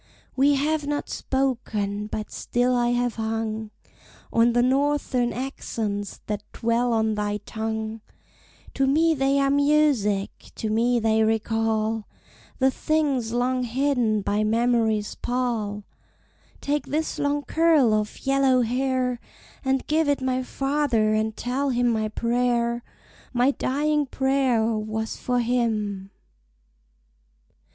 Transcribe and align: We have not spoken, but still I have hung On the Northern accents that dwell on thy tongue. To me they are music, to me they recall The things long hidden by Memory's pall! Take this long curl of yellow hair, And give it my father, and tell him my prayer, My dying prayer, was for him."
We 0.35 0.55
have 0.55 0.87
not 0.87 1.09
spoken, 1.11 2.07
but 2.07 2.31
still 2.31 2.73
I 2.75 2.87
have 2.89 3.17
hung 3.17 3.69
On 4.33 4.53
the 4.53 4.63
Northern 4.63 5.31
accents 5.31 6.21
that 6.25 6.41
dwell 6.53 6.91
on 6.91 7.13
thy 7.13 7.37
tongue. 7.45 8.01
To 8.73 8.87
me 8.87 9.13
they 9.13 9.37
are 9.39 9.51
music, 9.51 10.31
to 10.55 10.71
me 10.71 10.99
they 10.99 11.21
recall 11.21 12.07
The 12.57 12.71
things 12.71 13.31
long 13.31 13.61
hidden 13.61 14.23
by 14.23 14.43
Memory's 14.43 15.13
pall! 15.13 15.83
Take 16.61 16.87
this 16.87 17.19
long 17.19 17.43
curl 17.43 17.93
of 17.93 18.25
yellow 18.25 18.61
hair, 18.61 19.19
And 19.63 19.85
give 19.85 20.09
it 20.09 20.19
my 20.19 20.41
father, 20.41 21.13
and 21.13 21.37
tell 21.37 21.69
him 21.69 21.87
my 21.87 22.09
prayer, 22.09 22.81
My 23.33 23.51
dying 23.51 24.07
prayer, 24.07 24.65
was 24.65 25.17
for 25.17 25.41
him." 25.41 26.09